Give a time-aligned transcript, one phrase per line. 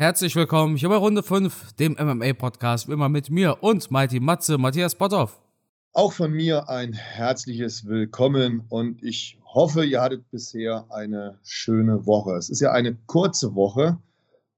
[0.00, 4.56] Herzlich willkommen hier bei Runde 5, dem MMA-Podcast, wie immer mit mir und Mighty Matze,
[4.56, 5.42] Matthias Potthoff.
[5.92, 12.34] Auch von mir ein herzliches Willkommen und ich hoffe, ihr hattet bisher eine schöne Woche.
[12.36, 13.98] Es ist ja eine kurze Woche.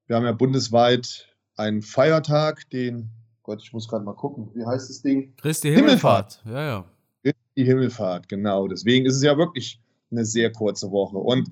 [0.06, 1.26] Wir haben ja bundesweit
[1.56, 3.11] einen Feiertag, den,
[3.43, 5.35] Gott, ich muss gerade mal gucken, wie heißt das Ding?
[5.38, 6.40] Christi Himmelfahrt.
[6.45, 6.54] Himmelfahrt.
[6.54, 6.85] Ja, ja.
[7.24, 8.69] Christi Himmelfahrt, genau.
[8.69, 9.81] Deswegen ist es ja wirklich
[10.13, 11.19] eine sehr kurze Woche.
[11.19, 11.51] Und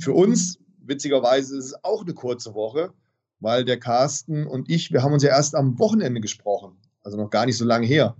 [0.00, 2.92] für uns, witzigerweise, ist es auch eine kurze Woche,
[3.40, 6.76] weil der Carsten und ich, wir haben uns ja erst am Wochenende gesprochen.
[7.02, 8.16] Also noch gar nicht so lange her.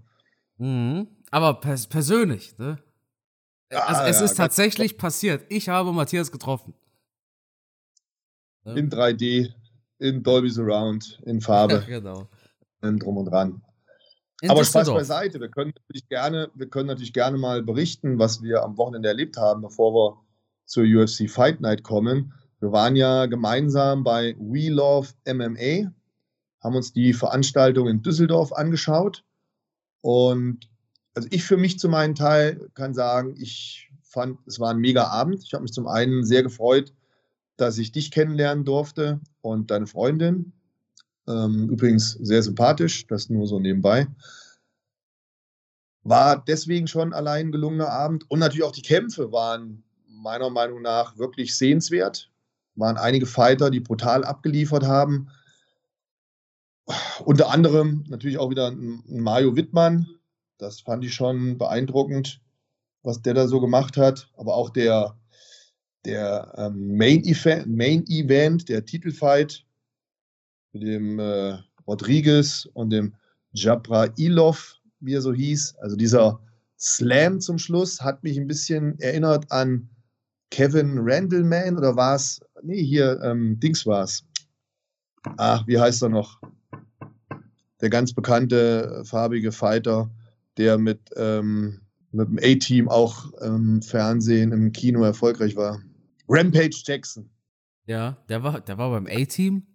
[0.59, 1.09] Mhm.
[1.31, 2.79] Aber pers persönlich, ne?
[3.71, 5.45] Ja, also es ja, ist tatsächlich passiert.
[5.51, 6.75] Ich habe Matthias getroffen.
[8.65, 9.53] In 3D,
[9.99, 11.85] in Dolby Surround, in Farbe.
[11.87, 12.29] Genau.
[12.81, 13.63] Drum und dran.
[14.41, 15.41] In Aber Spaß beiseite.
[15.41, 19.37] Wir können natürlich gerne, wir können natürlich gerne mal berichten, was wir am Wochenende erlebt
[19.37, 20.25] haben, bevor wir
[20.65, 22.33] zur UFC Fight Night kommen.
[22.61, 25.93] Wir waren ja gemeinsam bei We Love MMA,
[26.61, 29.25] haben uns die Veranstaltung in Düsseldorf angeschaut.
[30.01, 30.69] Und
[31.15, 35.05] also ich für mich zu meinem Teil kann sagen, ich fand, es war ein mega
[35.05, 35.45] Abend.
[35.45, 36.93] Ich habe mich zum einen sehr gefreut,
[37.57, 40.53] dass ich dich kennenlernen durfte und deine Freundin.
[41.29, 44.09] Ähm, übrigens sehr sympathisch, das nur so nebenbei.
[46.03, 48.29] War deswegen schon allein ein gelungener Abend.
[48.31, 52.31] Und natürlich auch die Kämpfe waren meiner Meinung nach wirklich sehenswert
[52.79, 55.29] waren einige Fighter, die brutal abgeliefert haben.
[57.25, 60.07] Unter anderem natürlich auch wieder ein Mario Wittmann.
[60.59, 62.41] Das fand ich schon beeindruckend,
[63.03, 64.31] was der da so gemacht hat.
[64.37, 65.19] Aber auch der,
[66.05, 69.65] der ähm, Main, Event, Main Event, der Titelfight
[70.73, 73.15] mit dem äh, Rodriguez und dem
[73.53, 75.77] Jabrailov, wie er so hieß.
[75.77, 76.41] Also dieser
[76.79, 79.91] Slam zum Schluss hat mich ein bisschen erinnert an
[80.51, 84.25] Kevin Randleman oder war es, nee, hier, ähm, Dings war es.
[85.37, 86.41] Ach, wie heißt er noch?
[87.81, 90.11] Der ganz bekannte farbige Fighter,
[90.57, 91.81] der mit, ähm,
[92.13, 95.81] mit dem A-Team auch im Fernsehen, im Kino erfolgreich war.
[96.29, 97.31] Rampage Jackson.
[97.87, 99.67] Ja, der war, der war beim A-Team?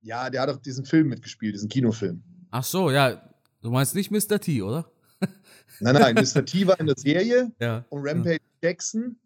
[0.00, 2.22] Ja, der hat auch diesen Film mitgespielt, diesen Kinofilm.
[2.50, 3.22] Ach so, ja.
[3.62, 4.38] Du meinst nicht Mr.
[4.38, 4.90] T, oder?
[5.80, 6.44] nein, nein, Mr.
[6.44, 8.68] T war in der Serie ja, und Rampage ja.
[8.68, 9.18] Jackson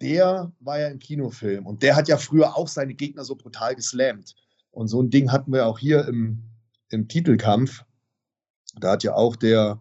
[0.00, 3.74] der war ja im Kinofilm und der hat ja früher auch seine Gegner so brutal
[3.74, 4.34] geslammt.
[4.70, 6.42] Und so ein Ding hatten wir auch hier im,
[6.90, 7.84] im Titelkampf.
[8.80, 9.80] Da hat ja auch der,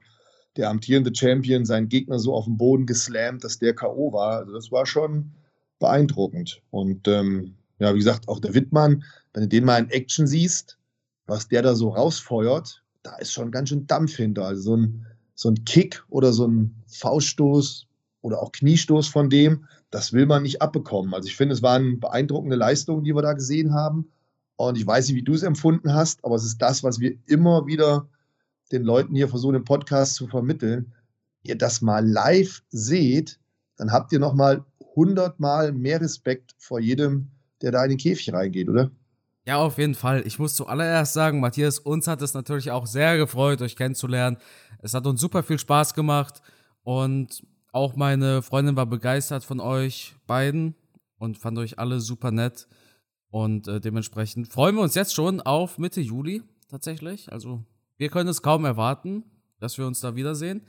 [0.55, 4.13] der amtierende Champion seinen Gegner so auf den Boden geslammt, dass der K.O.
[4.13, 4.37] war.
[4.37, 5.31] Also das war schon
[5.79, 6.61] beeindruckend.
[6.69, 9.03] Und ähm, ja, wie gesagt, auch der Wittmann,
[9.33, 10.77] wenn du den mal in Action siehst,
[11.25, 14.45] was der da so rausfeuert, da ist schon ganz schön Dampf hinter.
[14.45, 17.87] Also so ein, so ein Kick oder so ein Fauststoß
[18.21, 21.13] oder auch Kniestoß von dem, das will man nicht abbekommen.
[21.13, 24.11] Also ich finde, es waren beeindruckende Leistungen, die wir da gesehen haben.
[24.55, 27.15] Und ich weiß nicht, wie du es empfunden hast, aber es ist das, was wir
[27.27, 28.09] immer wieder
[28.71, 30.93] den Leuten hier versuchen, im Podcast zu vermitteln.
[31.43, 33.39] Ihr das mal live seht,
[33.77, 34.65] dann habt ihr noch mal
[34.95, 37.29] hundertmal mehr Respekt vor jedem,
[37.61, 38.89] der da in den Käfig reingeht, oder?
[39.45, 40.23] Ja, auf jeden Fall.
[40.25, 44.37] Ich muss zuallererst sagen, Matthias, uns hat es natürlich auch sehr gefreut, euch kennenzulernen.
[44.79, 46.41] Es hat uns super viel Spaß gemacht
[46.81, 50.75] und auch meine Freundin war begeistert von euch beiden
[51.17, 52.67] und fand euch alle super nett.
[53.29, 57.31] Und äh, dementsprechend freuen wir uns jetzt schon auf Mitte Juli tatsächlich.
[57.31, 57.63] Also
[57.97, 59.23] wir können es kaum erwarten,
[59.59, 60.61] dass wir uns da wiedersehen.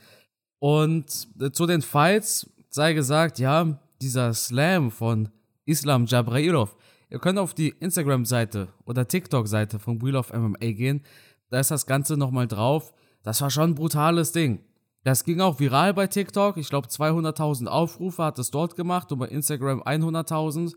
[0.58, 5.28] Und äh, zu den Fights sei gesagt, ja, dieser Slam von
[5.66, 6.74] Islam Jabrailov.
[7.10, 11.02] Ihr könnt auf die Instagram-Seite oder TikTok-Seite von Wheel of MMA gehen.
[11.50, 12.94] Da ist das Ganze nochmal drauf.
[13.22, 14.60] Das war schon ein brutales Ding.
[15.04, 16.56] Das ging auch viral bei TikTok.
[16.56, 20.74] Ich glaube, 200.000 Aufrufe hat es dort gemacht und bei Instagram 100.000.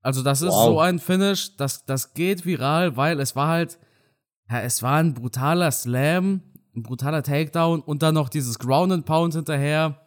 [0.00, 0.64] Also, das ist wow.
[0.64, 3.78] so ein Finish, das, das geht viral, weil es war halt,
[4.50, 6.42] ja, es war ein brutaler Slam,
[6.74, 10.00] ein brutaler Takedown und dann noch dieses Ground and Pound hinterher.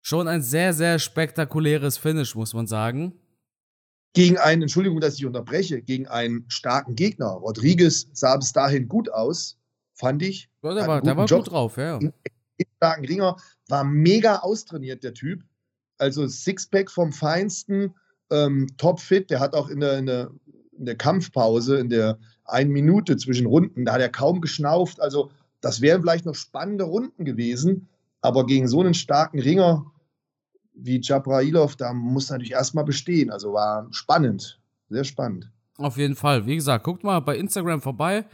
[0.00, 3.12] Schon ein sehr, sehr spektakuläres Finish, muss man sagen.
[4.14, 7.28] Gegen einen, Entschuldigung, dass ich unterbreche, gegen einen starken Gegner.
[7.28, 9.58] Rodriguez sah bis dahin gut aus,
[9.94, 10.50] fand ich.
[10.62, 12.00] Ja, der war, der war gut drauf, ja
[12.76, 13.36] starken Ringer,
[13.68, 15.44] war mega austrainiert, der Typ.
[15.98, 17.94] Also Sixpack vom Feinsten,
[18.30, 19.30] ähm, topfit.
[19.30, 20.30] Der hat auch in der, in, der,
[20.76, 25.00] in der Kampfpause, in der einen Minute zwischen Runden, da hat er kaum geschnauft.
[25.00, 25.30] Also
[25.60, 27.88] das wären vielleicht noch spannende Runden gewesen.
[28.20, 29.86] Aber gegen so einen starken Ringer
[30.74, 33.30] wie Jabrailov, da muss natürlich erstmal bestehen.
[33.30, 35.50] Also war spannend, sehr spannend.
[35.76, 36.46] Auf jeden Fall.
[36.46, 38.24] Wie gesagt, guckt mal bei Instagram vorbei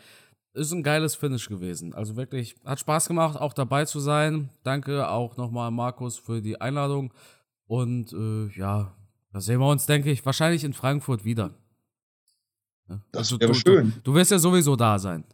[0.58, 1.94] ist ein geiles Finish gewesen.
[1.94, 4.50] Also wirklich, hat Spaß gemacht, auch dabei zu sein.
[4.62, 7.12] Danke auch nochmal, Markus, für die Einladung.
[7.66, 8.93] Und äh, ja,
[9.32, 11.55] da sehen wir uns, denke ich, wahrscheinlich in Frankfurt wieder.
[13.12, 13.93] Das also, wäre schön.
[13.96, 15.25] Du, du wirst ja sowieso da sein.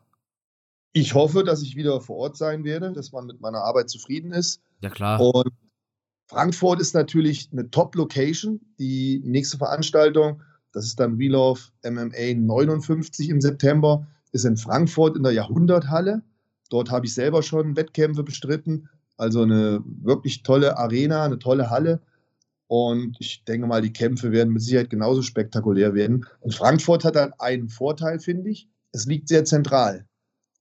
[0.92, 4.32] Ich hoffe, dass ich wieder vor Ort sein werde, dass man mit meiner Arbeit zufrieden
[4.32, 4.60] ist.
[4.80, 5.20] Ja, klar.
[5.20, 5.52] Und
[6.26, 8.60] Frankfurt ist natürlich eine Top-Location.
[8.78, 10.42] Die nächste Veranstaltung,
[10.72, 16.22] das ist dann Wheel of MMA 59 im September, ist in Frankfurt in der Jahrhunderthalle.
[16.68, 18.88] Dort habe ich selber schon Wettkämpfe bestritten.
[19.16, 22.00] Also eine wirklich tolle Arena, eine tolle Halle.
[22.66, 26.26] Und ich denke mal, die Kämpfe werden mit Sicherheit genauso spektakulär werden.
[26.40, 28.68] Und Frankfurt hat halt einen Vorteil, finde ich.
[28.90, 30.04] Es liegt sehr zentral.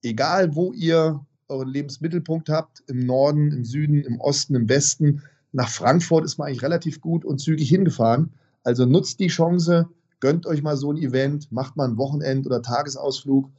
[0.03, 5.69] Egal, wo ihr euren Lebensmittelpunkt habt, im Norden, im Süden, im Osten, im Westen, nach
[5.69, 8.33] Frankfurt ist man eigentlich relativ gut und zügig hingefahren.
[8.63, 9.89] Also nutzt die Chance,
[10.19, 13.49] gönnt euch mal so ein Event, macht mal einen Wochenend- oder Tagesausflug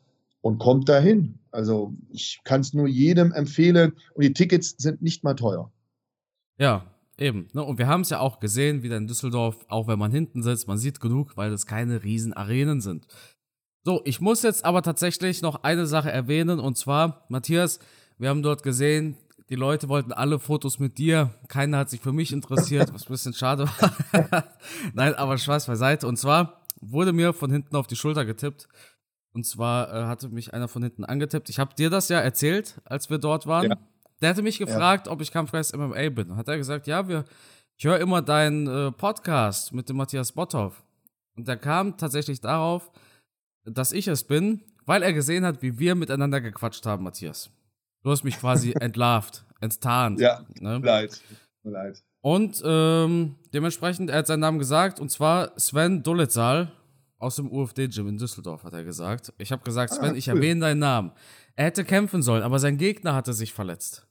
[0.44, 1.38] und kommt dahin.
[1.52, 5.73] Also ich kann es nur jedem empfehlen und die Tickets sind nicht mal teuer.
[6.58, 6.85] Ja,
[7.17, 7.49] eben.
[7.55, 7.64] Ne?
[7.64, 10.69] Und wir haben es ja auch gesehen, wieder in Düsseldorf, auch wenn man hinten sitzt,
[10.69, 13.06] man sieht genug, weil es keine riesen Arenen sind.
[13.85, 17.79] So, ich muss jetzt aber tatsächlich noch eine Sache erwähnen und zwar, Matthias,
[18.19, 19.17] wir haben dort gesehen,
[19.49, 21.32] die Leute wollten alle Fotos mit dir.
[21.49, 24.44] Keiner hat sich für mich interessiert, was ein bisschen schade war.
[24.93, 26.06] Nein, aber Spaß beiseite.
[26.06, 28.69] Und zwar wurde mir von hinten auf die Schulter getippt.
[29.34, 31.48] Und zwar äh, hatte mich einer von hinten angetippt.
[31.48, 33.70] Ich habe dir das ja erzählt, als wir dort waren.
[33.70, 33.76] Ja.
[34.22, 35.12] Der hatte mich gefragt, ja.
[35.12, 36.36] ob ich Kampfgeist MMA bin.
[36.36, 37.25] Hat er gesagt, ja, wir,
[37.76, 40.84] ich höre immer deinen äh, Podcast mit dem Matthias Botthoff.
[41.36, 42.92] Und der kam tatsächlich darauf,
[43.64, 47.50] dass ich es bin, weil er gesehen hat, wie wir miteinander gequatscht haben, Matthias.
[48.04, 50.20] Du hast mich quasi entlarvt, enttarnt.
[50.20, 50.78] Ja, ne?
[50.78, 51.20] leid.
[51.64, 52.04] leid.
[52.20, 56.70] Und ähm, dementsprechend, er hat seinen Namen gesagt, und zwar Sven Doletzal
[57.25, 59.32] aus dem UFD-Gym in Düsseldorf, hat er gesagt.
[59.38, 61.12] Ich habe gesagt, ah, Sven, ah, ich erwähne deinen Namen.
[61.56, 64.06] Er hätte kämpfen sollen, aber sein Gegner hatte sich verletzt.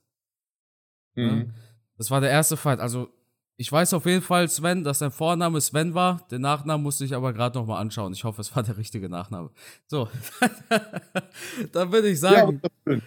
[1.14, 1.30] Ne?
[1.30, 1.54] Mhm.
[1.96, 2.80] Das war der erste Fight.
[2.80, 3.08] Also,
[3.56, 6.26] ich weiß auf jeden Fall, Sven, dass sein Vorname Sven war.
[6.30, 8.12] Den Nachnamen musste ich aber gerade nochmal anschauen.
[8.12, 9.50] Ich hoffe, es war der richtige Nachname.
[9.86, 10.08] So,
[11.72, 12.60] dann würde ich sagen.
[12.86, 12.98] Ja,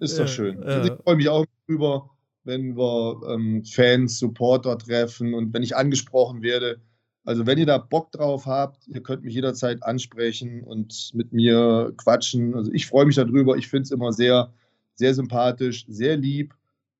[0.00, 0.62] ist doch schön.
[0.62, 0.84] Ja.
[0.84, 2.10] Ich freue mich auch drüber,
[2.44, 6.80] wenn wir ähm, Fans, Supporter treffen und wenn ich angesprochen werde.
[7.24, 11.92] Also wenn ihr da Bock drauf habt, ihr könnt mich jederzeit ansprechen und mit mir
[11.96, 12.54] quatschen.
[12.54, 13.56] Also ich freue mich darüber.
[13.56, 14.52] Ich finde es immer sehr,
[14.94, 16.54] sehr sympathisch, sehr lieb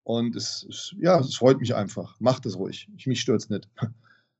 [0.05, 2.19] und es, ja, es freut mich einfach.
[2.21, 2.89] Macht es ruhig.
[2.97, 3.69] Ich, mich stört nicht.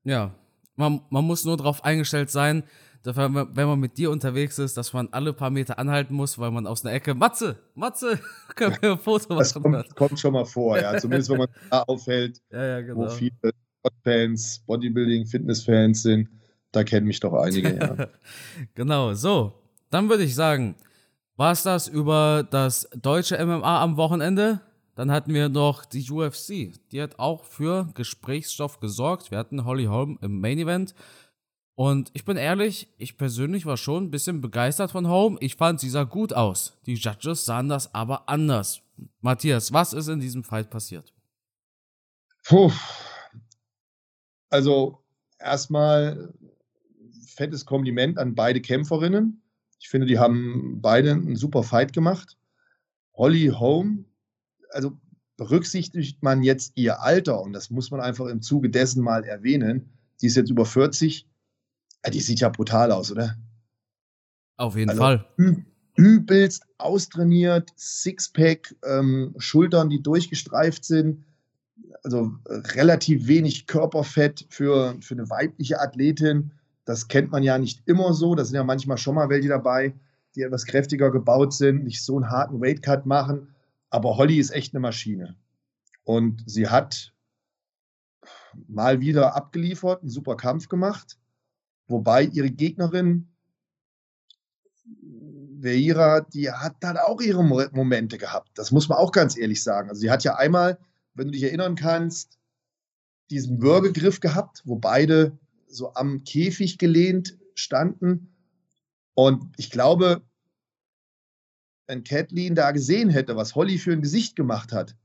[0.05, 0.35] Ja,
[0.75, 2.65] man, man muss nur darauf eingestellt sein,
[3.05, 6.67] wenn man mit dir unterwegs ist, dass man alle paar Meter anhalten muss, weil man
[6.67, 8.19] aus einer Ecke, Matze, Matze,
[8.57, 9.39] können wir ein Foto machen?
[9.39, 10.97] Das kommt, kommt, schon mal vor, ja.
[10.99, 12.97] Zumindest wenn man da aufhält, ja, ja, genau.
[12.97, 13.53] wo viele
[14.05, 16.29] Fans, Bodybuilding, Fitness-Fans sind.
[16.71, 18.09] Da kennen mich doch einige, ja.
[18.75, 19.53] genau, so.
[19.91, 20.75] Dann würde ich sagen,
[21.37, 24.61] war es das über das deutsche MMA am Wochenende?
[24.95, 26.73] Dann hatten wir noch die UFC.
[26.91, 29.31] Die hat auch für Gesprächsstoff gesorgt.
[29.31, 30.95] Wir hatten Holly Holm im Main Event.
[31.75, 35.39] Und ich bin ehrlich, ich persönlich war schon ein bisschen begeistert von Home.
[35.41, 36.79] Ich fand, sie sah gut aus.
[36.87, 38.83] Die Judges sahen das aber anders.
[39.21, 41.13] Matthias, was ist in diesem Fight passiert?
[42.45, 42.71] Puh.
[44.53, 44.99] Also,
[45.39, 46.35] erstmal
[47.27, 49.43] fettes Kompliment an beide Kämpferinnen.
[49.81, 52.37] Ich finde, die haben beide einen super Fight gemacht.
[53.15, 54.05] Holly Holm,
[54.71, 54.93] also
[55.37, 59.91] berücksichtigt man jetzt ihr Alter, und das muss man einfach im Zuge dessen mal erwähnen,
[60.21, 61.27] die ist jetzt über 40,
[62.05, 63.37] ja, die sieht ja brutal aus, oder?
[64.57, 65.27] Auf jeden also, Fall.
[65.97, 71.25] Übelst austrainiert, Sixpack, ähm, Schultern, die durchgestreift sind.
[72.03, 76.53] Also äh, relativ wenig Körperfett für, für eine weibliche Athletin.
[76.85, 78.35] Das kennt man ja nicht immer so.
[78.35, 79.95] Da sind ja manchmal schon mal welche dabei,
[80.35, 83.55] die etwas kräftiger gebaut sind, nicht so einen harten Weightcut machen.
[83.91, 85.37] Aber Holly ist echt eine Maschine.
[86.05, 87.13] Und sie hat
[88.67, 91.19] mal wieder abgeliefert, einen super Kampf gemacht.
[91.87, 93.29] Wobei ihre Gegnerin
[95.63, 98.51] Veira, die hat dann auch ihre Momente gehabt.
[98.55, 99.89] Das muss man auch ganz ehrlich sagen.
[99.89, 100.79] Also sie hat ja einmal,
[101.15, 102.39] wenn du dich erinnern kannst,
[103.31, 108.35] diesen Würgegriff gehabt, wo beide so am Käfig gelehnt standen.
[109.15, 110.23] Und ich glaube,
[111.87, 114.97] wenn Kathleen da gesehen hätte, was Holly für ein Gesicht gemacht hat,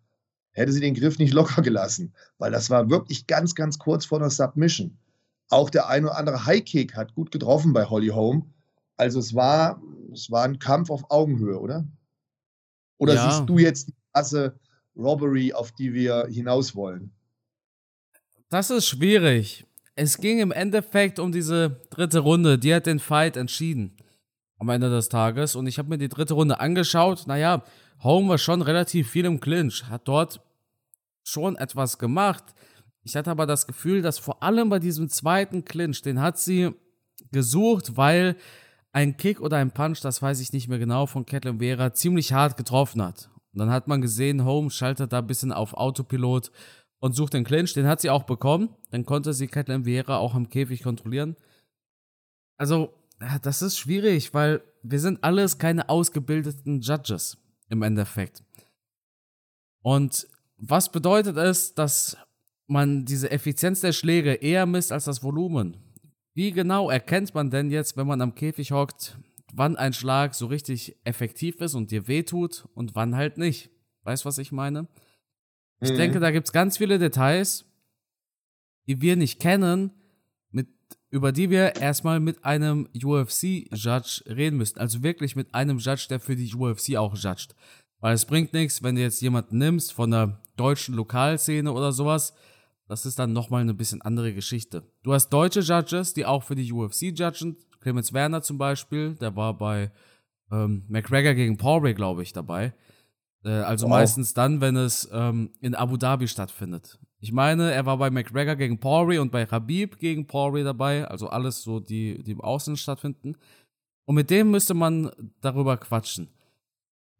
[0.52, 4.20] hätte sie den Griff nicht locker gelassen, weil das war wirklich ganz, ganz kurz vor
[4.20, 4.98] der Submission.
[5.50, 8.54] Auch der ein oder andere High-Kick hat gut getroffen bei Holly Holm.
[8.98, 11.88] Also es war, es war ein Kampf auf Augenhöhe, oder?
[12.98, 13.30] Oder ja.
[13.30, 14.60] siehst du jetzt die krasse
[14.98, 17.12] Robbery, auf die wir hinaus wollen?
[18.50, 19.66] Das ist schwierig.
[19.96, 22.58] Es ging im Endeffekt um diese dritte Runde.
[22.58, 23.98] Die hat den Fight entschieden.
[24.60, 25.56] Am Ende des Tages.
[25.56, 27.28] Und ich habe mir die dritte Runde angeschaut.
[27.28, 27.64] Naja,
[28.04, 29.86] Home war schon relativ viel im Clinch.
[29.90, 30.42] Hat dort
[31.24, 32.44] schon etwas gemacht.
[33.04, 36.72] Ich hatte aber das Gefühl, dass vor allem bei diesem zweiten Clinch, den hat sie
[37.32, 38.36] gesucht, weil
[38.92, 42.34] ein Kick oder ein Punch, das weiß ich nicht mehr genau, von Caitlin Vera ziemlich
[42.34, 43.30] hart getroffen hat.
[43.58, 46.52] Und dann hat man gesehen, Holmes schaltet da ein bisschen auf Autopilot
[47.00, 47.74] und sucht den Clinch.
[47.74, 48.70] Den hat sie auch bekommen.
[48.92, 51.36] Dann konnte sie Caitlin Vera auch am Käfig kontrollieren.
[52.58, 52.94] Also,
[53.42, 58.44] das ist schwierig, weil wir sind alles keine ausgebildeten Judges im Endeffekt.
[59.82, 62.16] Und was bedeutet es, dass
[62.68, 65.78] man diese Effizienz der Schläge eher misst als das Volumen?
[66.36, 69.18] Wie genau erkennt man denn jetzt, wenn man am Käfig hockt,
[69.54, 73.70] wann ein Schlag so richtig effektiv ist und dir wehtut und wann halt nicht?
[74.04, 74.88] Weißt du, was ich meine?
[75.80, 75.98] Ich mhm.
[75.98, 77.66] denke, da gibt es ganz viele Details,
[78.88, 79.92] die wir nicht kennen,
[80.50, 80.68] mit,
[81.10, 84.80] über die wir erstmal mit einem UFC-Judge reden müssen.
[84.80, 87.56] Also wirklich mit einem Judge, der für die UFC auch judgt.
[88.00, 92.34] Weil es bringt nichts, wenn du jetzt jemanden nimmst von der deutschen Lokalszene oder sowas,
[92.88, 94.84] das ist dann nochmal eine bisschen andere Geschichte.
[95.04, 97.58] Du hast deutsche Judges, die auch für die UFC judgen.
[97.82, 99.92] Clemens Werner zum Beispiel, der war bei
[100.52, 102.74] ähm, McGregor gegen Paul glaube ich, dabei.
[103.44, 103.92] Äh, also wow.
[103.92, 107.00] meistens dann, wenn es ähm, in Abu Dhabi stattfindet.
[107.20, 111.08] Ich meine, er war bei McGregor gegen Paul und bei Habib gegen Paul dabei.
[111.08, 113.36] Also alles so, die, die im Außen stattfinden.
[114.06, 116.30] Und mit dem müsste man darüber quatschen.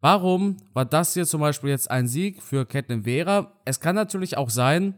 [0.00, 3.52] Warum war das hier zum Beispiel jetzt ein Sieg für Caitlin Vera?
[3.64, 4.94] Es kann natürlich auch sein,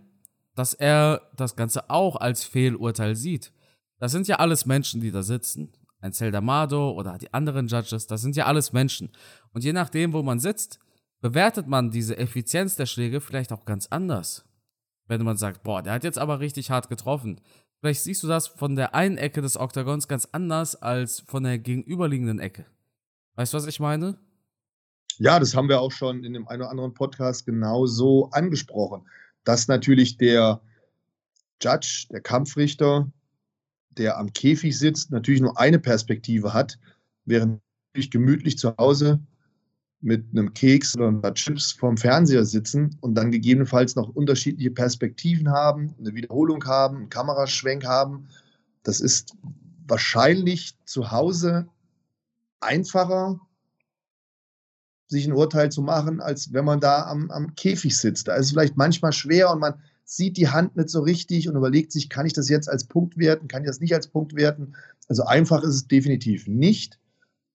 [0.55, 3.53] dass er das Ganze auch als Fehlurteil sieht.
[4.01, 5.73] Das sind ja alles Menschen, die da sitzen.
[6.01, 9.11] Ein Celdamado oder die anderen Judges, das sind ja alles Menschen.
[9.53, 10.81] Und je nachdem, wo man sitzt,
[11.21, 14.45] bewertet man diese Effizienz der Schläge vielleicht auch ganz anders.
[15.07, 17.41] Wenn man sagt, boah, der hat jetzt aber richtig hart getroffen.
[17.79, 21.59] Vielleicht siehst du das von der einen Ecke des Oktagons ganz anders als von der
[21.59, 22.67] gegenüberliegenden Ecke.
[23.37, 24.19] Weißt du, was ich meine?
[25.19, 29.05] Ja, das haben wir auch schon in dem einen oder anderen Podcast genauso angesprochen
[29.45, 30.61] dass natürlich der
[31.63, 33.11] Judge, der Kampfrichter,
[33.91, 36.79] der am Käfig sitzt, natürlich nur eine Perspektive hat,
[37.25, 37.61] während
[37.95, 39.21] ich gemütlich zu Hause
[40.01, 45.51] mit einem Keks oder einer Chips vorm Fernseher sitzen und dann gegebenenfalls noch unterschiedliche Perspektiven
[45.51, 48.29] haben, eine Wiederholung haben, einen Kameraschwenk haben.
[48.83, 49.37] Das ist
[49.87, 51.69] wahrscheinlich zu Hause
[52.61, 53.41] einfacher,
[55.09, 58.29] sich ein Urteil zu machen, als wenn man da am, am Käfig sitzt.
[58.29, 61.55] Da ist es vielleicht manchmal schwer und man sieht die Hand nicht so richtig und
[61.55, 64.35] überlegt sich, kann ich das jetzt als Punkt werten, kann ich das nicht als Punkt
[64.35, 64.75] werten?
[65.09, 66.99] Also einfach ist es definitiv nicht.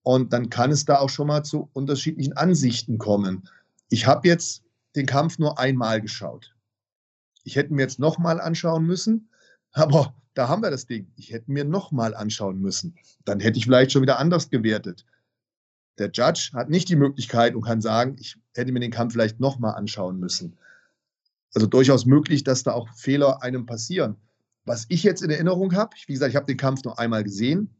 [0.03, 3.49] Und dann kann es da auch schon mal zu unterschiedlichen Ansichten kommen.
[3.89, 4.63] Ich habe jetzt
[4.95, 6.55] den Kampf nur einmal geschaut.
[7.43, 9.29] Ich hätte mir jetzt nochmal anschauen müssen,
[9.73, 11.11] aber da haben wir das Ding.
[11.17, 12.95] Ich hätte mir nochmal anschauen müssen.
[13.25, 15.05] Dann hätte ich vielleicht schon wieder anders gewertet.
[15.97, 19.41] Der Judge hat nicht die Möglichkeit und kann sagen, ich hätte mir den Kampf vielleicht
[19.41, 20.55] nochmal anschauen müssen.
[21.55, 24.17] Also durchaus möglich, dass da auch Fehler einem passieren.
[24.65, 27.73] Was ich jetzt in Erinnerung habe, wie gesagt, ich habe den Kampf nur einmal gesehen,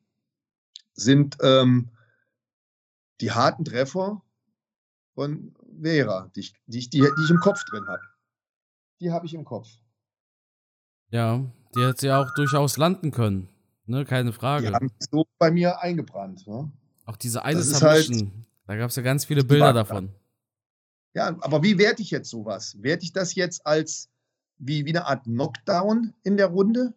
[0.93, 1.89] sind ähm,
[3.19, 4.21] die harten Treffer
[5.13, 8.01] von Vera, die ich, die ich, die, die ich im Kopf drin habe.
[9.01, 9.67] Die habe ich im Kopf.
[11.09, 11.43] Ja,
[11.75, 13.49] die hätte ja auch durchaus landen können.
[13.87, 14.67] Ne, keine Frage.
[14.67, 16.47] Die haben so bei mir eingebrannt.
[16.47, 16.71] Ne?
[17.05, 20.13] Auch diese eine das Submission, halt, da gab es ja ganz viele Bilder davon.
[21.15, 22.75] Ja, aber wie werte ich jetzt sowas?
[22.81, 24.09] Werte ich das jetzt als
[24.57, 26.93] wie, wie eine Art Knockdown in der Runde?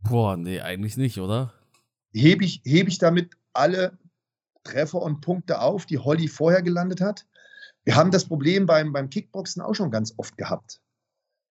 [0.00, 1.52] Boah, nee, eigentlich nicht, oder?
[2.12, 3.98] Hebe ich, hebe ich damit alle
[4.64, 7.26] Treffer und Punkte auf, die Holly vorher gelandet hat?
[7.84, 10.80] Wir haben das Problem beim, beim Kickboxen auch schon ganz oft gehabt,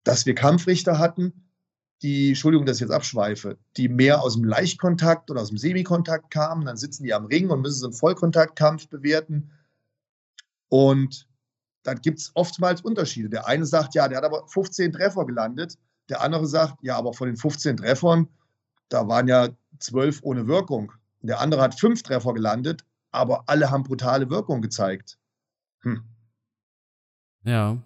[0.04, 1.50] dass wir Kampfrichter hatten,
[2.00, 6.30] die, Entschuldigung, dass ich jetzt abschweife, die mehr aus dem Leichtkontakt oder aus dem Semikontakt
[6.30, 9.50] kamen, dann sitzen die am Ring und müssen so einen Vollkontaktkampf bewerten.
[10.74, 11.28] Und
[11.84, 13.28] dann gibt es oftmals Unterschiede.
[13.28, 15.78] Der eine sagt, ja, der hat aber 15 Treffer gelandet.
[16.08, 18.26] Der andere sagt, ja, aber von den 15 Treffern,
[18.88, 20.90] da waren ja 12 ohne Wirkung.
[21.20, 25.16] Der andere hat fünf Treffer gelandet, aber alle haben brutale Wirkung gezeigt.
[25.82, 26.02] Hm.
[27.44, 27.78] Ja.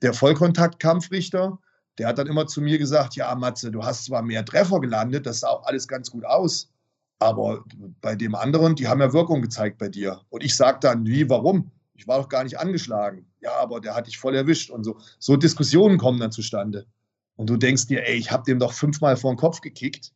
[0.00, 1.58] Der Vollkontaktkampfrichter,
[1.98, 5.26] der hat dann immer zu mir gesagt, ja, Matze, du hast zwar mehr Treffer gelandet,
[5.26, 6.72] das sah auch alles ganz gut aus,
[7.18, 7.62] aber
[8.00, 10.22] bei dem anderen, die haben ja Wirkung gezeigt bei dir.
[10.30, 11.70] Und ich sage dann, wie, warum?
[12.00, 13.26] Ich war doch gar nicht angeschlagen.
[13.42, 14.98] Ja, aber der hat dich voll erwischt und so.
[15.18, 16.86] So Diskussionen kommen dann zustande.
[17.36, 20.12] Und du denkst dir, ey, ich habe dem doch fünfmal vor den Kopf gekickt.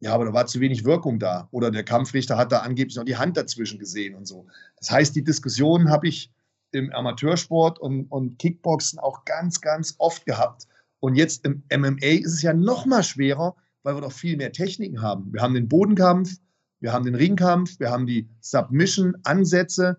[0.00, 1.48] Ja, aber da war zu wenig Wirkung da.
[1.50, 4.46] Oder der Kampfrichter hat da angeblich noch die Hand dazwischen gesehen und so.
[4.76, 6.30] Das heißt, die Diskussionen habe ich
[6.72, 10.66] im Amateursport und, und Kickboxen auch ganz, ganz oft gehabt.
[11.00, 14.52] Und jetzt im MMA ist es ja noch mal schwerer, weil wir doch viel mehr
[14.52, 15.32] Techniken haben.
[15.32, 16.36] Wir haben den Bodenkampf,
[16.80, 19.96] wir haben den Ringkampf, wir haben die Submission-Ansätze.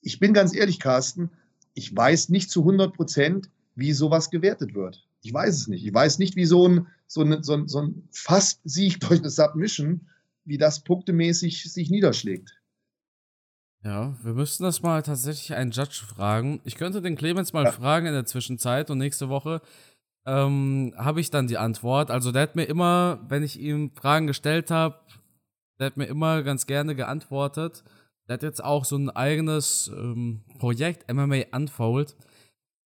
[0.00, 1.30] Ich bin ganz ehrlich, Carsten,
[1.74, 5.06] ich weiß nicht zu 100 Prozent, wie sowas gewertet wird.
[5.22, 5.84] Ich weiß es nicht.
[5.84, 9.30] Ich weiß nicht, wie so ein, so ein, so ein, so ein Fast-Sieg durch eine
[9.30, 10.08] Submission,
[10.44, 12.58] wie das punktemäßig sich niederschlägt.
[13.84, 16.60] Ja, wir müssten das mal tatsächlich einen Judge fragen.
[16.64, 17.72] Ich könnte den Clemens mal ja.
[17.72, 19.60] fragen in der Zwischenzeit und nächste Woche
[20.26, 22.10] ähm, habe ich dann die Antwort.
[22.10, 24.96] Also der hat mir immer, wenn ich ihm Fragen gestellt habe,
[25.78, 27.84] der hat mir immer ganz gerne geantwortet.
[28.28, 32.14] Der hat jetzt auch so ein eigenes ähm, Projekt, MMA Unfold.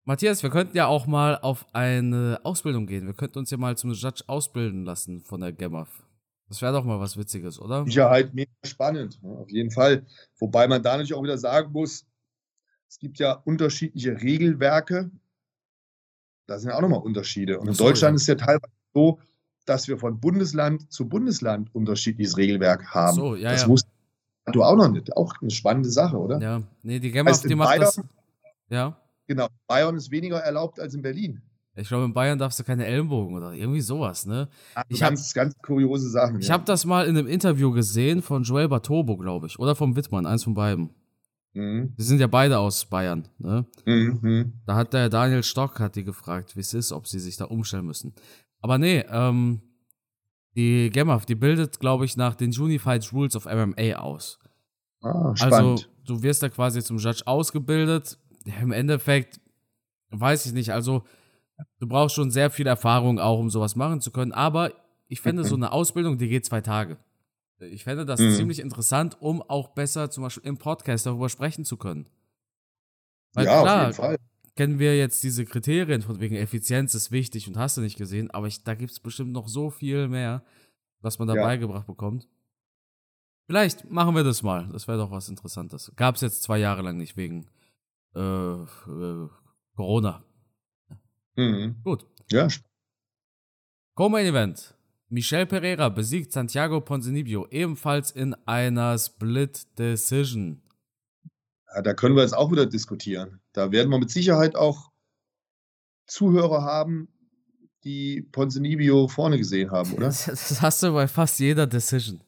[0.04, 3.06] Matthias, wir könnten ja auch mal auf eine Ausbildung gehen.
[3.06, 6.02] Wir könnten uns ja mal zum Judge ausbilden lassen von der GEMAF.
[6.48, 7.84] Das wäre doch mal was Witziges, oder?
[7.86, 9.30] Sicherheit mega spannend, ne?
[9.30, 10.04] auf jeden Fall.
[10.38, 12.04] Wobei man da natürlich auch wieder sagen muss,
[12.88, 15.10] es gibt ja unterschiedliche Regelwerke.
[16.46, 17.58] Da sind ja auch nochmal Unterschiede.
[17.58, 19.18] Und in so, Deutschland ist ja teilweise so,
[19.64, 23.14] dass wir von Bundesland zu Bundesland unterschiedliches Regelwerk haben.
[23.14, 23.68] So, ja, das ja.
[23.68, 23.91] wusste
[24.54, 25.16] du auch noch nicht.
[25.16, 26.40] Auch eine spannende Sache, oder?
[26.40, 28.00] Ja, nee, die GEMAF, die macht Bayern, das.
[28.68, 28.96] Ja.
[29.26, 31.42] Genau, Bayern ist weniger erlaubt als in Berlin.
[31.74, 34.48] Ich glaube, in Bayern darfst du keine Ellenbogen oder irgendwie sowas, ne?
[34.74, 36.40] Also ich ganz, hab, ganz kuriose Sachen.
[36.40, 36.54] Ich ja.
[36.54, 39.58] habe das mal in einem Interview gesehen von Joel Batobo, glaube ich.
[39.58, 40.90] Oder vom Wittmann, eins von beiden.
[41.54, 41.94] Mhm.
[41.96, 43.64] Die sind ja beide aus Bayern, ne?
[43.86, 44.52] Mhm.
[44.66, 47.46] Da hat der Daniel Stock hat die gefragt, wie es ist, ob sie sich da
[47.46, 48.12] umstellen müssen.
[48.60, 49.62] Aber nee, ähm,
[50.54, 54.38] die GEMAF, die bildet, glaube ich, nach den Unified Rules of MMA aus.
[55.00, 55.54] Ah, spannend.
[55.54, 58.18] Also, du wirst da quasi zum Judge ausgebildet.
[58.60, 59.40] Im Endeffekt,
[60.10, 61.04] weiß ich nicht, also
[61.78, 64.32] Du brauchst schon sehr viel Erfahrung auch, um sowas machen zu können.
[64.32, 64.72] Aber
[65.08, 66.96] ich fände so eine Ausbildung, die geht zwei Tage.
[67.58, 68.32] Ich fände das mhm.
[68.32, 72.08] ziemlich interessant, um auch besser zum Beispiel im Podcast darüber sprechen zu können.
[73.34, 74.16] Weil ja, klar, auf jeden Fall.
[74.56, 78.30] Kennen wir jetzt diese Kriterien von wegen Effizienz ist wichtig und hast du nicht gesehen,
[78.30, 80.44] aber ich, da gibt es bestimmt noch so viel mehr,
[81.00, 81.42] was man da ja.
[81.42, 82.28] beigebracht bekommt.
[83.46, 84.68] Vielleicht machen wir das mal.
[84.72, 85.92] Das wäre doch was Interessantes.
[85.96, 87.50] Gab es jetzt zwei Jahre lang nicht wegen
[88.14, 89.28] äh, äh,
[89.74, 90.24] Corona.
[91.36, 91.76] Mhm.
[91.82, 92.06] Gut.
[92.30, 92.48] Ja.
[93.94, 94.74] Co-Main Event.
[95.08, 100.62] Michel Pereira besiegt Santiago Ponzinibbio ebenfalls in einer Split Decision.
[101.74, 103.41] Ja, da können wir jetzt auch wieder diskutieren.
[103.52, 104.90] Da werden wir mit Sicherheit auch
[106.06, 107.08] Zuhörer haben,
[107.84, 110.06] die Ponzinibbio vorne gesehen haben, oder?
[110.06, 112.22] Das hast du bei fast jeder Decision.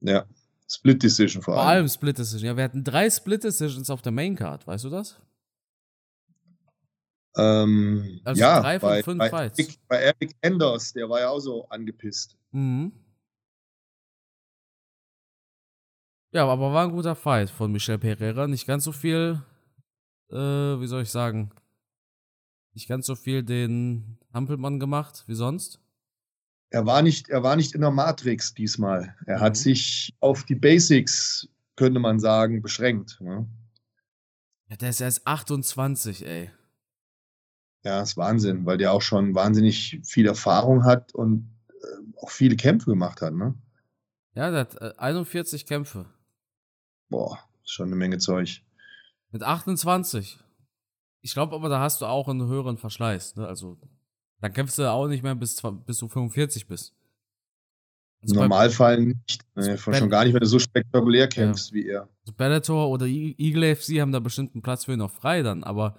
[0.00, 0.26] Ja,
[0.68, 1.62] Split Decision vor allem.
[1.62, 2.46] Vor allem Split Decision.
[2.46, 5.20] Ja, wir hatten drei Split Decisions auf der Main Card, weißt du das?
[7.36, 9.58] Ähm, also ja, drei von bei, fünf bei, Fights.
[9.58, 12.36] Eric, bei Eric Anders, der war ja auch so angepisst.
[12.50, 12.92] Mhm.
[16.32, 18.46] Ja, aber war ein guter Fight von Michel Pereira.
[18.46, 19.42] Nicht ganz so viel,
[20.32, 21.50] äh, wie soll ich sagen,
[22.74, 25.78] nicht ganz so viel den Hampelmann gemacht wie sonst.
[26.70, 29.14] Er war nicht, er war nicht in der Matrix diesmal.
[29.26, 29.42] Er mhm.
[29.42, 33.20] hat sich auf die Basics, könnte man sagen, beschränkt.
[33.20, 33.46] Ne?
[34.70, 36.50] Ja, der ist erst 28, ey.
[37.84, 42.56] Ja, ist Wahnsinn, weil der auch schon wahnsinnig viel Erfahrung hat und äh, auch viele
[42.56, 43.54] Kämpfe gemacht hat, ne?
[44.34, 46.06] Ja, der hat äh, 41 Kämpfe.
[47.10, 48.62] Boah, ist schon eine Menge Zeug.
[49.32, 50.38] Mit 28.
[51.22, 53.46] Ich glaube aber, da hast du auch einen höheren Verschleiß, ne?
[53.46, 53.78] Also,
[54.40, 56.94] dann kämpfst du auch nicht mehr bis, bis du 45 bist.
[58.22, 59.40] Also Im Normalfall nicht.
[59.56, 61.74] Nee, schon gar nicht, wenn du so spektakulär kämpfst ja.
[61.74, 62.08] wie er.
[62.20, 65.64] Also Bellator oder Eagle FC haben da bestimmt einen Platz für ihn noch frei dann,
[65.64, 65.96] aber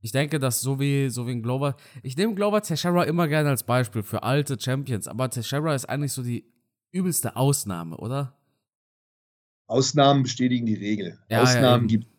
[0.00, 3.48] ich denke, dass so wie, so wie ein Glover, ich nehme Glover Teixeira immer gerne
[3.48, 6.44] als Beispiel für alte Champions, aber Teixeira ist eigentlich so die
[6.92, 8.36] übelste Ausnahme, oder?
[9.66, 11.18] Ausnahmen bestätigen die Regel.
[11.28, 12.11] Ja, Ausnahmen ja, gibt es.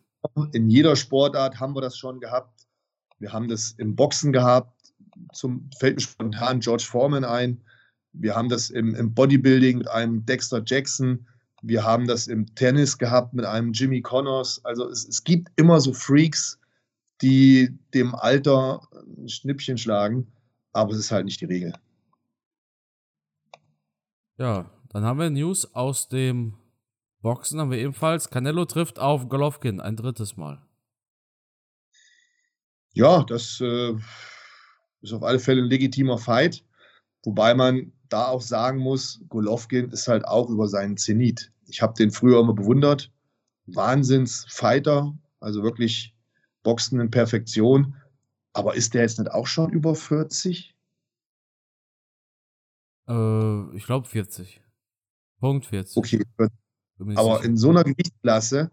[0.52, 2.66] In jeder Sportart haben wir das schon gehabt.
[3.18, 4.92] Wir haben das im Boxen gehabt.
[5.32, 7.62] Zum fällt mir spontan George Foreman ein.
[8.12, 11.26] Wir haben das im, im Bodybuilding mit einem Dexter Jackson.
[11.62, 14.64] Wir haben das im Tennis gehabt mit einem Jimmy Connors.
[14.64, 16.58] Also es, es gibt immer so Freaks,
[17.22, 18.80] die dem Alter
[19.18, 20.26] ein Schnippchen schlagen,
[20.72, 21.72] aber es ist halt nicht die Regel.
[24.36, 26.54] Ja, dann haben wir News aus dem
[27.24, 28.28] Boxen, haben wir ebenfalls.
[28.28, 30.60] Canelo trifft auf Golovkin ein drittes Mal.
[32.92, 33.94] Ja, das äh,
[35.00, 36.62] ist auf alle Fälle ein legitimer Fight.
[37.22, 41.50] Wobei man da auch sagen muss, Golovkin ist halt auch über seinen Zenit.
[41.66, 43.10] Ich habe den früher immer bewundert.
[43.68, 46.14] Wahnsinns-Fighter, also wirklich
[46.62, 47.96] Boxen in Perfektion.
[48.52, 50.76] Aber ist der jetzt nicht auch schon über 40?
[53.08, 54.60] Äh, ich glaube 40.
[55.40, 55.96] Punkt 40.
[55.96, 56.22] Okay.
[57.14, 58.70] Aber in so einer Gewichtsklasse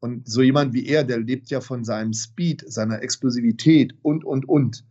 [0.00, 4.48] und so jemand wie er, der lebt ja von seinem Speed, seiner Explosivität und, und,
[4.48, 4.84] und.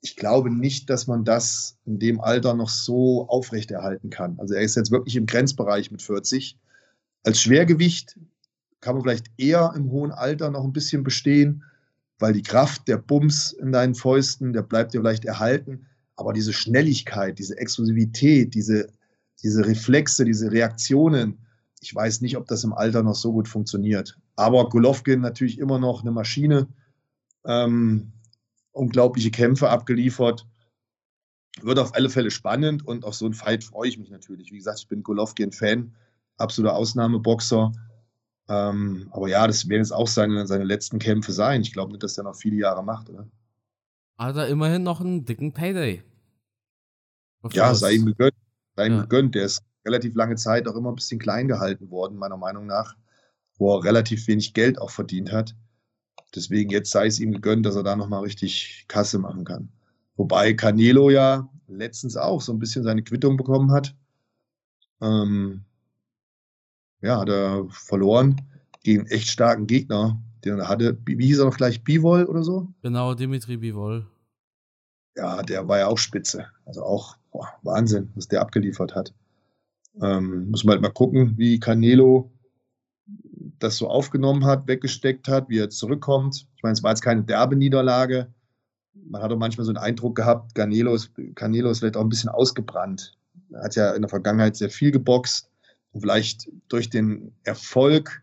[0.00, 4.38] Ich glaube nicht, dass man das in dem Alter noch so aufrechterhalten kann.
[4.38, 6.58] Also er ist jetzt wirklich im Grenzbereich mit 40.
[7.24, 8.18] Als Schwergewicht
[8.80, 11.64] kann man vielleicht eher im hohen Alter noch ein bisschen bestehen
[12.20, 15.86] weil die Kraft, der Bums in deinen Fäusten, der bleibt dir vielleicht erhalten.
[16.16, 18.88] Aber diese Schnelligkeit, diese Exklusivität, diese
[19.42, 21.38] diese Reflexe, diese Reaktionen,
[21.80, 24.18] ich weiß nicht, ob das im Alter noch so gut funktioniert.
[24.36, 26.68] Aber Golovkin natürlich immer noch eine Maschine,
[27.44, 28.12] ähm,
[28.72, 30.46] unglaubliche Kämpfe abgeliefert.
[31.62, 34.52] Wird auf alle Fälle spannend und auf so einen Fight freue ich mich natürlich.
[34.52, 35.94] Wie gesagt, ich bin Golovkin-Fan,
[36.36, 37.72] absoluter Ausnahmeboxer.
[38.48, 41.62] Ähm, aber ja, das werden jetzt auch seine, seine letzten Kämpfe sein.
[41.62, 43.28] Ich glaube nicht, dass er noch viele Jahre macht, oder?
[44.18, 46.02] Hat er immerhin noch einen dicken Payday.
[47.42, 48.34] Bevor ja, sei ihm gegönnt.
[48.76, 49.00] Sei ihm ja.
[49.02, 49.34] gegönnt.
[49.34, 52.96] Der ist relativ lange Zeit auch immer ein bisschen klein gehalten worden, meiner Meinung nach,
[53.56, 55.54] wo er relativ wenig Geld auch verdient hat.
[56.34, 59.70] Deswegen jetzt sei es ihm gegönnt, dass er da nochmal richtig Kasse machen kann.
[60.16, 63.94] Wobei Canelo ja letztens auch so ein bisschen seine Quittung bekommen hat.
[65.00, 65.64] Ähm,
[67.00, 68.40] ja, hat er verloren
[68.82, 70.98] gegen echt starken Gegner, den er hatte.
[71.06, 71.82] Wie hieß er noch gleich?
[71.82, 72.68] Bivol oder so?
[72.82, 74.06] Genau, Dimitri Bivol.
[75.16, 76.46] Ja, der war ja auch spitze.
[76.64, 79.14] Also auch boah, Wahnsinn, was der abgeliefert hat.
[80.00, 82.30] Ähm, muss man halt mal gucken, wie Canelo
[83.58, 86.46] das so aufgenommen hat, weggesteckt hat, wie er zurückkommt.
[86.56, 88.32] Ich meine, es war jetzt keine derbe Niederlage.
[88.94, 92.08] Man hat auch manchmal so einen Eindruck gehabt, Canelo ist, Canelo ist vielleicht auch ein
[92.08, 93.16] bisschen ausgebrannt.
[93.52, 95.50] Er hat ja in der Vergangenheit sehr viel geboxt
[95.92, 98.22] und vielleicht durch den Erfolg,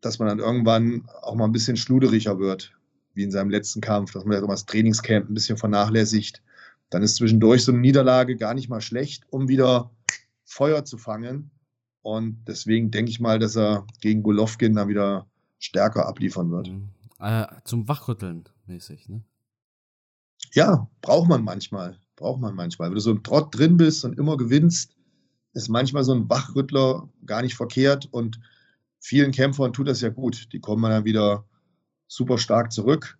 [0.00, 2.72] dass man dann irgendwann auch mal ein bisschen schluderiger wird,
[3.14, 6.42] wie in seinem letzten Kampf, dass man das Trainingscamp ein bisschen vernachlässigt.
[6.90, 9.90] Dann ist zwischendurch so eine Niederlage gar nicht mal schlecht, um wieder
[10.52, 11.50] Feuer zu fangen.
[12.02, 15.26] Und deswegen denke ich mal, dass er gegen Golovkin dann wieder
[15.58, 16.68] stärker abliefern wird.
[16.68, 16.90] Mhm.
[17.18, 19.22] Äh, zum Wachrütteln mäßig, ne?
[20.52, 21.98] Ja, braucht man manchmal.
[22.16, 22.88] Braucht man manchmal.
[22.88, 24.96] Wenn du so im Trott drin bist und immer gewinnst,
[25.54, 28.08] ist manchmal so ein Wachrüttler gar nicht verkehrt.
[28.10, 28.40] Und
[28.98, 30.52] vielen Kämpfern tut das ja gut.
[30.52, 31.46] Die kommen dann wieder
[32.08, 33.18] super stark zurück.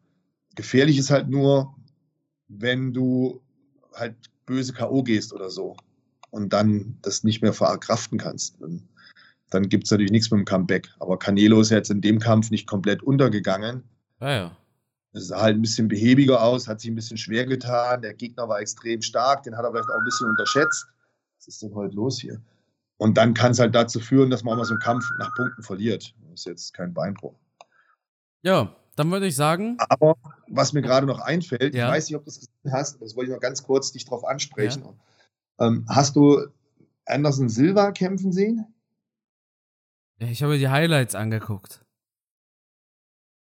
[0.56, 1.74] Gefährlich ist halt nur,
[2.48, 3.40] wenn du
[3.94, 5.02] halt böse K.O.
[5.02, 5.76] gehst oder so
[6.32, 8.60] und dann das nicht mehr verkraften kannst.
[8.60, 8.88] Dann,
[9.50, 10.88] dann gibt es natürlich nichts mit dem Comeback.
[10.98, 13.84] Aber Canelo ist jetzt in dem Kampf nicht komplett untergegangen.
[14.18, 14.56] Ah ja.
[15.12, 18.00] Es sah halt ein bisschen behäbiger aus, hat sich ein bisschen schwer getan.
[18.00, 20.86] Der Gegner war extrem stark, den hat er vielleicht auch ein bisschen unterschätzt.
[21.36, 22.40] Was ist denn heute los hier?
[22.96, 25.34] Und dann kann es halt dazu führen, dass man auch mal so einen Kampf nach
[25.34, 26.14] Punkten verliert.
[26.30, 27.34] Das ist jetzt kein Beinbruch.
[28.42, 29.76] Ja, dann würde ich sagen.
[29.90, 30.16] Aber
[30.48, 31.88] was mir gerade noch einfällt, ja.
[31.88, 34.06] ich weiß nicht, ob du das gesehen hast, das wollte ich noch ganz kurz dich
[34.06, 34.82] drauf ansprechen.
[34.82, 34.94] Ja.
[35.58, 36.46] Ähm, hast du
[37.06, 38.66] Anderson Silva kämpfen sehen?
[40.18, 41.84] Ich habe mir die Highlights angeguckt.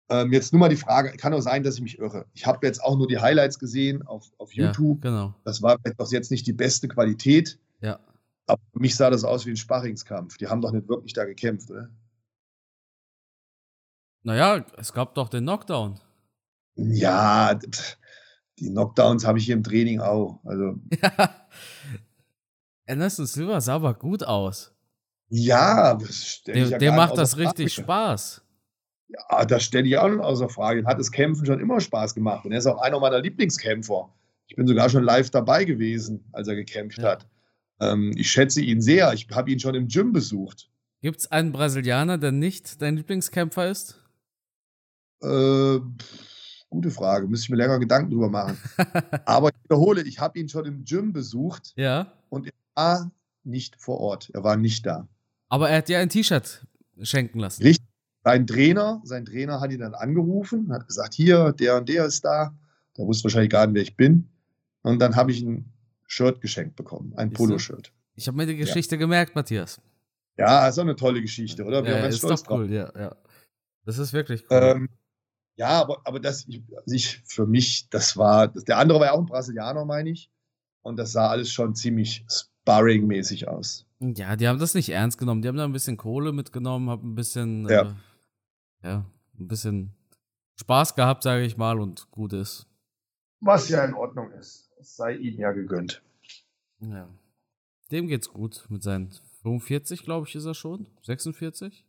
[0.09, 2.25] Ähm, jetzt nur mal die Frage, kann auch sein, dass ich mich irre.
[2.33, 5.03] Ich habe jetzt auch nur die Highlights gesehen auf, auf YouTube.
[5.03, 5.35] Ja, genau.
[5.43, 7.59] Das war doch jetzt nicht die beste Qualität.
[7.81, 7.99] Ja.
[8.45, 10.37] Aber für mich sah das aus wie ein Sparringskampf.
[10.37, 11.89] Die haben doch nicht wirklich da gekämpft, oder?
[14.23, 15.99] Naja, es gab doch den Knockdown.
[16.75, 17.59] Ja,
[18.59, 20.39] die Knockdowns habe ich hier im Training auch.
[20.43, 20.79] Also.
[21.01, 21.29] Ja.
[22.87, 24.73] Anderson Silva sah aber gut aus.
[25.29, 27.83] Ja, das der, ja der macht das richtig Frage.
[27.83, 28.41] Spaß.
[29.09, 30.85] Ja, das stelle ich auch noch außer Frage.
[30.85, 32.45] Hat das Kämpfen schon immer Spaß gemacht.
[32.45, 34.13] Und er ist auch einer meiner Lieblingskämpfer.
[34.47, 37.11] Ich bin sogar schon live dabei gewesen, als er gekämpft ja.
[37.11, 37.27] hat.
[37.79, 39.13] Ähm, ich schätze ihn sehr.
[39.13, 40.69] Ich habe ihn schon im Gym besucht.
[41.01, 44.01] Gibt es einen Brasilianer, der nicht dein Lieblingskämpfer ist?
[45.21, 45.79] Äh,
[46.69, 48.57] Gute Frage, müsste ich mir länger Gedanken drüber machen.
[49.25, 51.73] Aber ich wiederhole, ich habe ihn schon im Gym besucht.
[51.75, 52.13] Ja.
[52.29, 53.11] Und er war
[53.43, 54.29] nicht vor Ort.
[54.33, 55.07] Er war nicht da.
[55.49, 56.65] Aber er hat dir ein T-Shirt
[57.01, 57.63] schenken lassen.
[57.63, 57.87] Richtig.
[58.23, 62.25] Sein Trainer, sein Trainer hat ihn dann angerufen, hat gesagt, hier, der und der ist
[62.25, 62.53] da.
[62.97, 64.27] Der wusste wahrscheinlich gar nicht, wer ich bin.
[64.81, 65.71] Und dann habe ich ein
[66.07, 67.93] Shirt geschenkt bekommen, ein Poloshirt.
[68.15, 68.99] Ich habe mir die Geschichte ja.
[68.99, 69.79] gemerkt, Matthias.
[70.37, 71.83] Ja, ist auch eine tolle Geschichte, oder?
[71.85, 72.69] Wir ja, ist doch cool, drauf.
[72.69, 73.15] ja, ja.
[73.85, 74.59] Das ist wirklich cool.
[74.61, 74.89] Ähm,
[75.57, 79.13] ja, aber, aber das, ich, also ich, für mich, das war, der andere war ja
[79.13, 80.31] auch ein Brasilianer, meine ich.
[80.83, 83.85] Und das sah alles schon ziemlich sparring-mäßig aus.
[83.99, 85.41] Ja, die haben das nicht ernst genommen.
[85.41, 87.81] Die haben da ein bisschen Kohle mitgenommen, haben ein bisschen, ja,
[88.83, 89.05] äh, ja
[89.39, 89.95] ein bisschen
[90.59, 92.67] Spaß gehabt, sage ich mal, und gut ist.
[93.39, 94.71] Was ja in Ordnung ist.
[94.79, 96.03] Es sei ihnen ja gegönnt.
[96.79, 97.09] Ja.
[97.91, 100.87] Dem geht's gut mit seinen 45, glaube ich, ist er schon.
[101.01, 101.83] 46?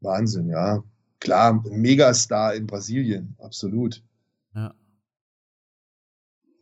[0.00, 0.84] Wahnsinn, ja
[1.20, 4.02] klar, Megastar in Brasilien, absolut.
[4.54, 4.74] Ja.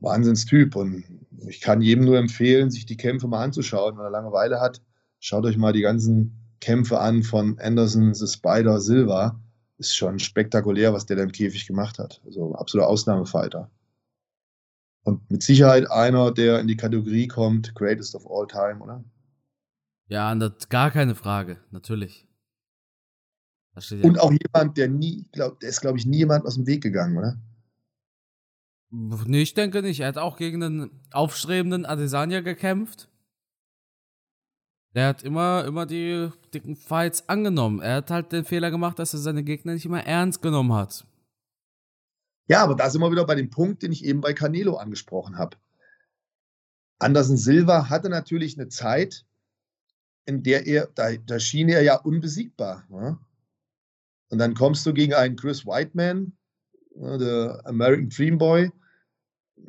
[0.01, 0.77] Wahnsinnstyp.
[0.77, 1.05] Und
[1.49, 4.83] ich kann jedem nur empfehlen, sich die Kämpfe mal anzuschauen, wenn er Langeweile hat.
[5.19, 9.40] Schaut euch mal die ganzen Kämpfe an von Anderson, The Spider, Silva.
[9.79, 12.23] Ist schon spektakulär, was der da im Käfig gemacht hat.
[12.25, 13.71] Also absoluter Ausnahmefighter.
[15.03, 19.05] Und mit Sicherheit einer, der in die Kategorie kommt, Greatest of All Time, oder?
[20.09, 20.35] Ja,
[20.69, 22.26] gar keine Frage, natürlich.
[24.03, 26.83] Und auch jemand, der nie, glaub, der ist, glaube ich, nie jemand aus dem Weg
[26.83, 27.37] gegangen, oder?
[28.91, 30.01] Nee, ich denke nicht.
[30.01, 33.09] Er hat auch gegen einen aufstrebenden Adesanya gekämpft.
[34.95, 37.81] Der hat immer, immer die dicken Fights angenommen.
[37.81, 41.07] Er hat halt den Fehler gemacht, dass er seine Gegner nicht immer ernst genommen hat.
[42.49, 45.37] Ja, aber da sind wir wieder bei dem Punkt, den ich eben bei Canelo angesprochen
[45.37, 45.59] habe.
[46.99, 49.27] Anderson Silva hatte natürlich eine Zeit,
[50.25, 52.87] in der er, da, da schien er ja unbesiegbar.
[52.89, 53.19] Ja?
[54.29, 56.33] Und dann kommst du gegen einen Chris Whiteman,
[56.95, 58.71] der American Dream Boy,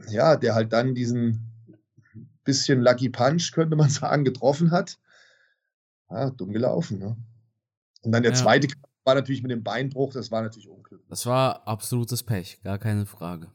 [0.10, 1.48] ja, der halt dann diesen
[2.44, 4.98] bisschen Lucky Punch, könnte man sagen, getroffen hat.
[6.10, 7.00] Ja, dumm gelaufen.
[7.00, 7.18] Ne?
[8.02, 8.38] Und dann der ja.
[8.38, 8.68] zweite
[9.04, 11.08] war natürlich mit dem Beinbruch, das war natürlich unglücklich.
[11.10, 13.52] Das war absolutes Pech, gar keine Frage.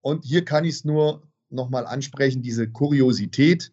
[0.00, 3.72] Und hier kann ich es nur nochmal ansprechen, diese Kuriosität,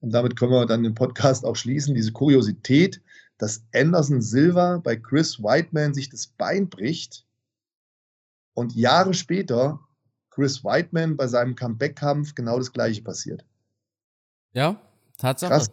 [0.00, 3.00] und damit können wir dann den Podcast auch schließen, diese Kuriosität,
[3.42, 7.26] dass Anderson Silva bei Chris Whiteman sich das Bein bricht
[8.54, 9.80] und Jahre später
[10.30, 13.44] Chris Whiteman bei seinem Comeback-Kampf genau das gleiche passiert.
[14.52, 14.80] Ja,
[15.18, 15.50] Tatsache.
[15.50, 15.72] Krass.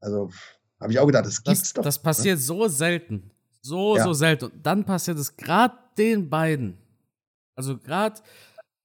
[0.00, 0.30] Also
[0.80, 1.82] habe ich auch gedacht, das gibt's das, doch.
[1.82, 2.02] Das ne?
[2.02, 2.42] passiert ne?
[2.42, 3.30] so selten.
[3.60, 4.02] So, ja.
[4.02, 4.46] so selten.
[4.46, 6.78] Und dann passiert es gerade den beiden.
[7.56, 8.22] Also gerade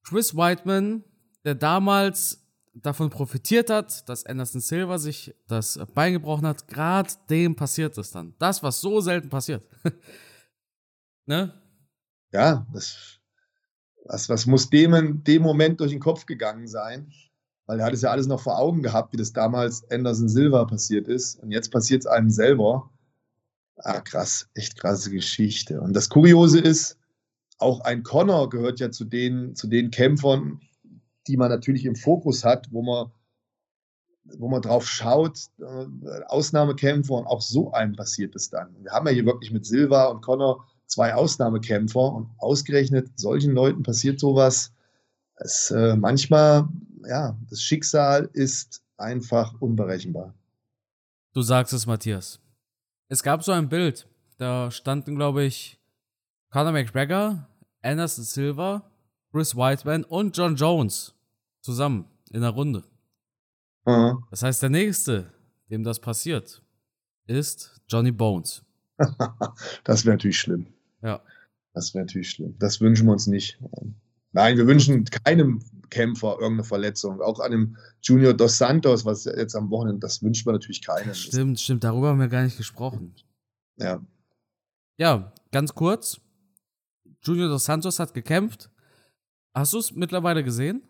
[0.03, 1.01] Chris Whiteman,
[1.45, 2.45] der damals
[2.81, 8.11] davon profitiert hat, dass Anderson Silva sich das Bein gebrochen hat, gerade dem passiert es
[8.11, 8.33] dann.
[8.39, 9.63] Das, was so selten passiert.
[11.25, 11.53] ne?
[12.31, 13.19] Ja, das,
[14.05, 17.11] was, was muss dem in dem Moment durch den Kopf gegangen sein?
[17.65, 20.65] Weil er hat es ja alles noch vor Augen gehabt, wie das damals Anderson Silva
[20.65, 21.35] passiert ist.
[21.41, 22.89] Und jetzt passiert es einem selber.
[23.77, 25.81] Ah, krass, echt krasse Geschichte.
[25.81, 26.97] Und das Kuriose ist,
[27.59, 30.61] auch ein Connor gehört ja zu den, zu den Kämpfern,
[31.27, 33.11] die man natürlich im Fokus hat, wo man,
[34.37, 38.75] wo man drauf schaut, äh, Ausnahmekämpfer und auch so einem passiert es dann.
[38.83, 43.83] Wir haben ja hier wirklich mit Silva und Connor zwei Ausnahmekämpfer und ausgerechnet solchen Leuten
[43.83, 44.73] passiert sowas.
[45.35, 46.67] Es, äh, manchmal
[47.07, 50.33] ja, das Schicksal ist einfach unberechenbar.
[51.33, 52.39] Du sagst es, Matthias.
[53.09, 55.79] Es gab so ein Bild, da standen, glaube ich,
[56.49, 57.47] Conor McGregor,
[57.81, 58.89] Anderson Silva,
[59.31, 61.13] Chris Whiteman und John Jones
[61.61, 62.83] zusammen in der Runde.
[63.85, 64.23] Mhm.
[64.29, 65.31] Das heißt, der nächste,
[65.69, 66.61] dem das passiert,
[67.25, 68.63] ist Johnny Bones.
[69.83, 70.67] das wäre natürlich schlimm.
[71.01, 71.21] Ja.
[71.73, 72.55] Das wäre natürlich schlimm.
[72.59, 73.59] Das wünschen wir uns nicht.
[74.31, 77.21] Nein, wir wünschen keinem Kämpfer irgendeine Verletzung.
[77.21, 81.13] Auch an dem Junior Dos Santos, was jetzt am Wochenende, das wünscht man natürlich keinem.
[81.13, 83.15] Stimmt, stimmt, darüber haben wir gar nicht gesprochen.
[83.77, 84.01] Ja.
[84.97, 86.19] Ja, ganz kurz.
[87.21, 88.69] Junior Dos Santos hat gekämpft.
[89.53, 90.81] Hast du es mittlerweile gesehen?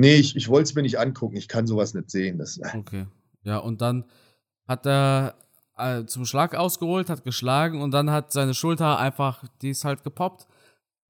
[0.00, 1.36] Nee, ich, ich wollte es mir nicht angucken.
[1.36, 2.38] Ich kann sowas nicht sehen.
[2.38, 2.76] Das, äh.
[2.76, 3.06] okay.
[3.42, 4.04] Ja, und dann
[4.66, 5.34] hat er
[5.76, 10.04] äh, zum Schlag ausgeholt, hat geschlagen und dann hat seine Schulter einfach, die ist halt
[10.04, 10.46] gepoppt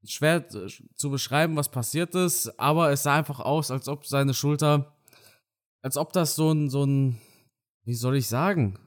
[0.05, 4.97] schwer zu beschreiben, was passiert ist, aber es sah einfach aus, als ob seine Schulter,
[5.83, 7.21] als ob das so ein, so ein,
[7.85, 8.79] wie soll ich sagen,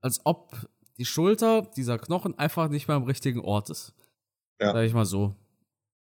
[0.00, 0.56] als ob
[0.98, 3.94] die Schulter, dieser Knochen einfach nicht mehr am richtigen Ort ist.
[4.60, 4.72] Ja.
[4.72, 5.34] Sag ich mal so.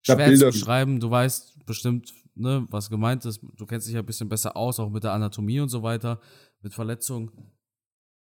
[0.04, 3.40] Schwer zu beschreiben, du weißt bestimmt, ne, was gemeint ist.
[3.56, 6.20] Du kennst dich ja ein bisschen besser aus, auch mit der Anatomie und so weiter,
[6.60, 7.30] mit Verletzungen.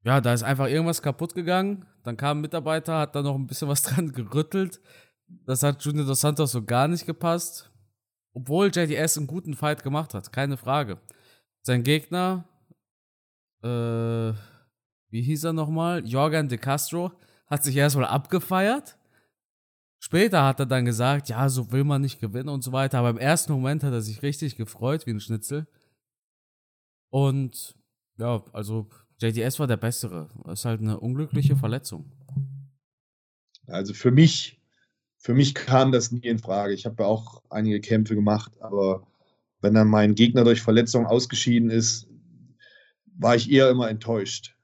[0.05, 1.85] Ja, da ist einfach irgendwas kaputt gegangen.
[2.03, 4.81] Dann kam ein Mitarbeiter, hat da noch ein bisschen was dran gerüttelt.
[5.45, 7.71] Das hat Junior Dos Santos so gar nicht gepasst.
[8.33, 10.99] Obwohl JDS einen guten Fight gemacht hat, keine Frage.
[11.61, 12.45] Sein Gegner,
[13.63, 14.33] äh,
[15.09, 16.05] wie hieß er nochmal?
[16.05, 17.11] Jorgen de Castro,
[17.45, 18.97] hat sich erstmal abgefeiert.
[20.05, 22.99] Später hat er dann gesagt, ja, so will man nicht gewinnen und so weiter.
[22.99, 25.65] Aber im ersten Moment hat er sich richtig gefreut, wie ein Schnitzel.
[27.09, 27.77] Und
[28.17, 28.89] ja, also
[29.21, 30.29] JDS war der Bessere.
[30.43, 32.11] Das ist halt eine unglückliche Verletzung.
[33.65, 34.59] Also für mich
[35.19, 36.73] für mich kam das nie in Frage.
[36.73, 39.07] Ich habe ja auch einige Kämpfe gemacht, aber
[39.61, 42.09] wenn dann mein Gegner durch Verletzung ausgeschieden ist,
[43.05, 44.57] war ich eher immer enttäuscht.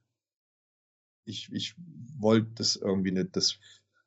[1.24, 1.76] Ich, ich
[2.18, 3.38] wollte das irgendwie nicht.
[3.38, 3.58] Das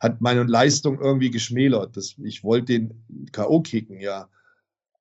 [0.03, 1.97] hat meine Leistung irgendwie geschmälert.
[1.97, 3.61] Das, ich wollte den K.O.
[3.61, 4.29] kicken, ja,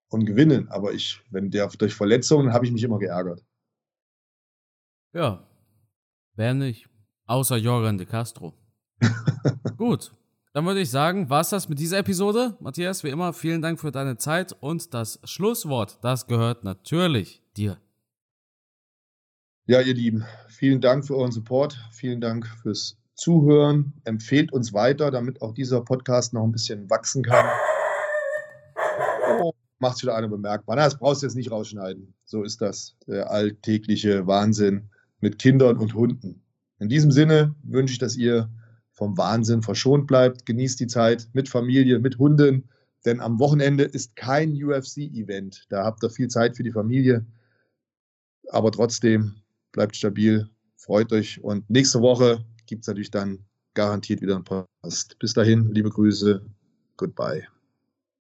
[0.09, 0.69] und gewinnen.
[0.69, 3.43] Aber ich, wenn der durch Verletzungen, habe ich mich immer geärgert.
[5.13, 5.43] Ja,
[6.35, 6.87] wer nicht?
[7.25, 8.53] Außer Jorgen de Castro.
[9.77, 10.11] Gut.
[10.53, 12.57] Dann würde ich sagen, war es das mit dieser Episode.
[12.59, 17.77] Matthias, wie immer, vielen Dank für deine Zeit und das Schlusswort, das gehört natürlich dir.
[19.65, 23.93] Ja, ihr Lieben, vielen Dank für euren Support, vielen Dank fürs Zuhören.
[24.03, 27.45] Empfehlt uns weiter, damit auch dieser Podcast noch ein bisschen wachsen kann.
[29.39, 30.75] Oh, macht wieder einer bemerkbar.
[30.75, 32.15] Na, das brauchst du jetzt nicht rausschneiden.
[32.25, 36.41] So ist das, der alltägliche Wahnsinn mit Kindern und Hunden.
[36.79, 38.49] In diesem Sinne wünsche ich, dass ihr
[38.91, 40.47] vom Wahnsinn verschont bleibt.
[40.47, 42.69] Genießt die Zeit mit Familie, mit Hunden,
[43.05, 45.67] denn am Wochenende ist kein UFC-Event.
[45.69, 47.23] Da habt ihr viel Zeit für die Familie.
[48.49, 49.35] aber trotzdem
[49.73, 53.39] bleibt stabil, freut euch und nächste Woche gibt es natürlich dann
[53.73, 55.19] garantiert wieder einen Post.
[55.19, 56.41] Bis dahin, liebe Grüße,
[56.95, 57.45] goodbye.